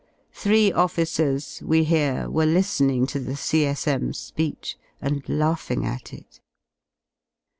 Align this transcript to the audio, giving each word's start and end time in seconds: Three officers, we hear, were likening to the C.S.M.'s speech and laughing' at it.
Three 0.33 0.71
officers, 0.71 1.61
we 1.63 1.83
hear, 1.83 2.27
were 2.27 2.47
likening 2.47 3.05
to 3.05 3.19
the 3.19 3.35
C.S.M.'s 3.35 4.17
speech 4.17 4.75
and 4.99 5.21
laughing' 5.29 5.85
at 5.85 6.11
it. 6.11 6.39